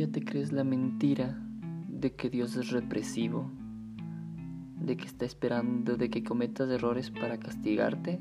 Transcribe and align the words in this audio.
todavía 0.00 0.18
te 0.18 0.24
crees 0.24 0.50
la 0.50 0.64
mentira 0.64 1.38
de 1.86 2.14
que 2.14 2.30
Dios 2.30 2.56
es 2.56 2.70
represivo, 2.70 3.50
de 4.80 4.96
que 4.96 5.04
está 5.04 5.26
esperando 5.26 5.98
de 5.98 6.08
que 6.08 6.24
cometas 6.24 6.70
errores 6.70 7.10
para 7.10 7.38
castigarte, 7.38 8.18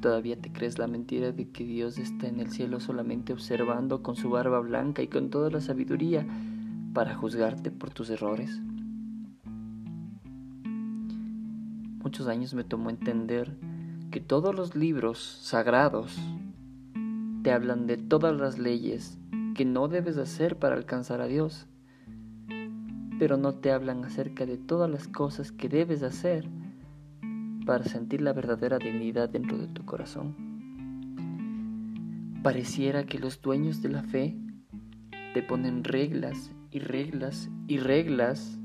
todavía 0.00 0.40
te 0.40 0.50
crees 0.50 0.78
la 0.78 0.86
mentira 0.86 1.32
de 1.32 1.50
que 1.50 1.62
Dios 1.66 1.98
está 1.98 2.26
en 2.26 2.40
el 2.40 2.50
cielo 2.50 2.80
solamente 2.80 3.34
observando 3.34 4.02
con 4.02 4.16
su 4.16 4.30
barba 4.30 4.60
blanca 4.60 5.02
y 5.02 5.08
con 5.08 5.28
toda 5.28 5.50
la 5.50 5.60
sabiduría 5.60 6.26
para 6.94 7.14
juzgarte 7.14 7.70
por 7.70 7.90
tus 7.90 8.08
errores. 8.08 8.62
Muchos 12.02 12.28
años 12.28 12.54
me 12.54 12.64
tomó 12.64 12.88
entender 12.88 13.58
que 14.10 14.20
todos 14.20 14.54
los 14.54 14.74
libros 14.74 15.18
sagrados 15.42 16.18
te 17.42 17.52
hablan 17.52 17.86
de 17.86 17.98
todas 17.98 18.34
las 18.34 18.58
leyes 18.58 19.18
que 19.58 19.64
no 19.64 19.88
debes 19.88 20.18
hacer 20.18 20.56
para 20.56 20.76
alcanzar 20.76 21.20
a 21.20 21.26
Dios, 21.26 21.66
pero 23.18 23.36
no 23.36 23.54
te 23.54 23.72
hablan 23.72 24.04
acerca 24.04 24.46
de 24.46 24.56
todas 24.56 24.88
las 24.88 25.08
cosas 25.08 25.50
que 25.50 25.68
debes 25.68 26.04
hacer 26.04 26.48
para 27.66 27.82
sentir 27.82 28.20
la 28.20 28.32
verdadera 28.32 28.78
dignidad 28.78 29.28
dentro 29.28 29.58
de 29.58 29.66
tu 29.66 29.84
corazón. 29.84 30.36
Pareciera 32.40 33.04
que 33.04 33.18
los 33.18 33.42
dueños 33.42 33.82
de 33.82 33.88
la 33.88 34.04
fe 34.04 34.36
te 35.34 35.42
ponen 35.42 35.82
reglas 35.82 36.52
y 36.70 36.78
reglas 36.78 37.50
y 37.66 37.78
reglas 37.78 38.60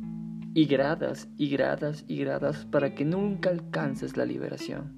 y 0.53 0.65
gradas 0.67 1.27
y 1.37 1.49
gradas 1.49 2.05
y 2.07 2.17
gradas 2.17 2.65
para 2.65 2.93
que 2.93 3.03
nunca 3.03 3.49
alcances 3.49 4.15
la 4.15 4.25
liberación, 4.25 4.95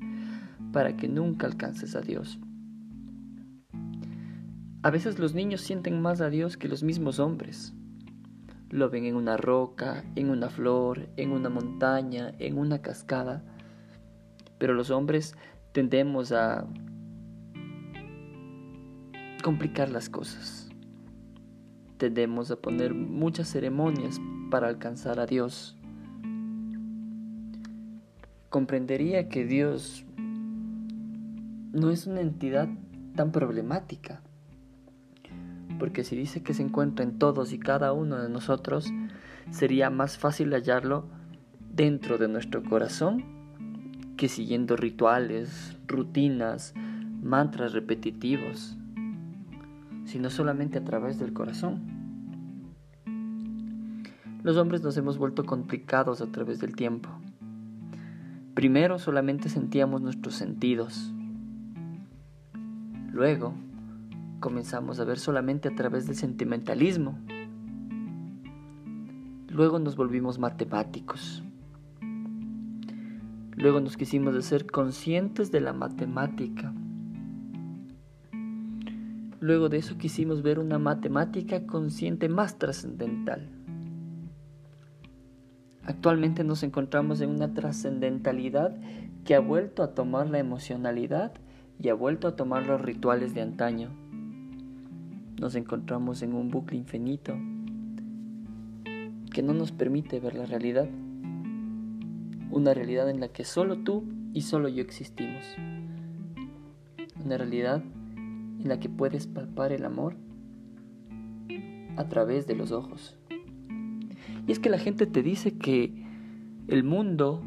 para 0.74 0.98
que 0.98 1.08
nunca 1.08 1.48
alcances 1.48 1.96
a 1.96 2.02
Dios. 2.02 2.38
A 4.86 4.92
veces 4.92 5.18
los 5.18 5.34
niños 5.34 5.62
sienten 5.62 6.00
más 6.00 6.22
a 6.22 6.30
Dios 6.30 6.58
que 6.58 6.68
los 6.68 6.84
mismos 6.84 7.18
hombres. 7.18 7.74
Lo 8.70 8.92
ven 8.92 9.06
en 9.06 9.16
una 9.16 9.36
roca, 9.36 10.04
en 10.16 10.30
una 10.30 10.48
flor, 10.48 11.10
en 11.18 11.32
una 11.32 11.50
montaña, 11.50 12.36
en 12.38 12.60
una 12.60 12.84
cascada. 12.84 13.44
Pero 14.60 14.76
los 14.76 14.92
hombres 14.92 15.36
tendemos 15.72 16.32
a 16.32 16.68
complicar 19.44 19.90
las 19.90 20.08
cosas. 20.08 20.70
Tendemos 21.98 22.52
a 22.52 22.58
poner 22.58 22.94
muchas 22.94 23.48
ceremonias 23.48 24.22
para 24.52 24.68
alcanzar 24.68 25.20
a 25.20 25.26
Dios. 25.26 25.80
Comprendería 28.52 29.30
que 29.30 29.46
Dios 29.46 30.06
no 31.74 31.90
es 31.90 32.06
una 32.06 32.22
entidad 32.22 32.70
tan 33.16 33.32
problemática, 33.32 34.22
porque 35.80 36.04
si 36.04 36.16
dice 36.16 36.44
que 36.44 36.54
se 36.54 36.64
encuentra 36.64 37.04
en 37.04 37.18
todos 37.18 37.54
y 37.54 37.60
cada 37.60 37.94
uno 37.94 38.22
de 38.22 38.30
nosotros, 38.30 38.92
sería 39.52 39.90
más 39.90 40.18
fácil 40.18 40.52
hallarlo 40.52 41.06
dentro 41.74 42.18
de 42.18 42.28
nuestro 42.28 42.64
corazón 42.64 43.24
que 44.18 44.30
siguiendo 44.30 44.78
rituales, 44.78 45.78
rutinas, 45.88 46.74
mantras 47.22 47.74
repetitivos, 47.74 48.78
sino 50.06 50.30
solamente 50.30 50.78
a 50.78 50.84
través 50.84 51.20
del 51.20 51.34
corazón. 51.34 51.82
Los 54.44 54.58
hombres 54.58 54.84
nos 54.84 54.96
hemos 54.96 55.18
vuelto 55.18 55.44
complicados 55.44 56.22
a 56.22 56.28
través 56.28 56.60
del 56.60 56.76
tiempo. 56.76 57.10
Primero 58.54 59.00
solamente 59.00 59.50
sentíamos 59.50 60.02
nuestros 60.02 60.36
sentidos. 60.36 61.12
Luego 63.12 63.54
comenzamos 64.40 65.00
a 65.00 65.06
ver 65.06 65.20
solamente 65.20 65.70
a 65.70 65.76
través 65.76 66.06
del 66.08 66.16
sentimentalismo. 66.16 67.18
Luego 69.48 69.80
nos 69.80 69.96
volvimos 69.96 70.40
matemáticos. 70.40 71.44
Luego 73.56 73.80
nos 73.80 73.96
quisimos 73.96 74.44
ser 74.44 74.66
conscientes 74.66 75.52
de 75.52 75.62
la 75.62 75.72
matemática. 75.72 76.74
Luego 79.40 79.70
de 79.70 79.78
eso 79.78 79.98
quisimos 79.98 80.42
ver 80.42 80.60
una 80.60 80.80
matemática 80.80 81.66
consciente 81.66 82.28
más 82.28 82.58
trascendental. 82.58 83.50
Actualmente 85.84 86.44
nos 86.44 86.64
encontramos 86.64 87.22
en 87.22 87.30
una 87.30 87.54
trascendentalidad 87.54 88.76
que 89.24 89.36
ha 89.36 89.40
vuelto 89.40 89.84
a 89.84 89.94
tomar 89.94 90.30
la 90.30 90.40
emocionalidad 90.40 91.34
y 91.80 91.90
ha 91.90 91.94
vuelto 91.94 92.28
a 92.28 92.36
tomar 92.36 92.66
los 92.66 92.82
rituales 92.82 93.34
de 93.34 93.42
antaño. 93.42 94.05
Nos 95.40 95.56
encontramos 95.56 96.22
en 96.22 96.34
un 96.34 96.50
bucle 96.50 96.78
infinito 96.78 97.36
que 99.34 99.44
no 99.44 99.54
nos 99.54 99.74
permite 99.74 100.22
ver 100.22 100.36
la 100.36 100.46
realidad. 100.46 100.88
Una 102.52 102.74
realidad 102.74 103.10
en 103.10 103.20
la 103.20 103.28
que 103.28 103.44
solo 103.44 103.80
tú 103.80 104.06
y 104.34 104.42
solo 104.42 104.70
yo 104.70 104.82
existimos. 104.82 105.44
Una 107.24 107.38
realidad 107.38 107.84
en 108.16 108.68
la 108.68 108.80
que 108.80 108.88
puedes 108.88 109.28
palpar 109.28 109.74
el 109.74 109.84
amor 109.84 110.16
a 111.98 112.08
través 112.08 112.48
de 112.48 112.56
los 112.56 112.72
ojos. 112.72 113.18
Y 114.48 114.52
es 114.54 114.60
que 114.60 114.70
la 114.70 114.78
gente 114.78 115.06
te 115.06 115.22
dice 115.22 115.58
que 115.58 115.94
el 116.70 116.84
mundo 116.84 117.42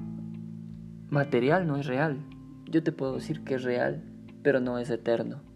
material 1.09 1.67
no 1.67 1.77
es 1.77 1.87
real. 1.87 2.19
Yo 2.67 2.83
te 2.83 2.93
puedo 2.93 3.15
decir 3.15 3.45
que 3.45 3.55
es 3.55 3.63
real, 3.63 4.03
pero 4.43 4.61
no 4.61 4.79
es 4.79 4.91
eterno. 4.91 5.48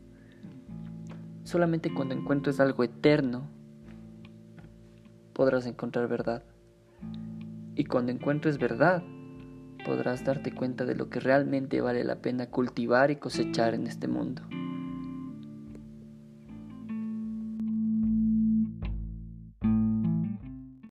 Solamente 1.45 1.93
cuando 1.93 2.15
encuentres 2.15 2.61
algo 2.61 2.85
eterno 2.85 3.49
podrás 5.33 5.67
encontrar 5.67 6.09
verdad. 6.09 6.43
Y 7.75 7.85
cuando 7.85 8.13
encuentres 8.13 8.59
verdad, 8.59 9.03
podrás 9.85 10.25
darte 10.25 10.55
cuenta 10.55 10.85
de 10.85 10.95
lo 10.95 11.09
que 11.09 11.21
realmente 11.21 11.81
vale 11.81 12.05
la 12.05 12.17
pena 12.17 12.47
cultivar 12.47 13.11
y 13.11 13.17
cosechar 13.17 13.75
en 13.75 13.87
este 13.87 14.09
mundo. 14.09 14.43